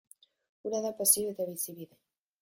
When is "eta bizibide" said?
1.33-1.99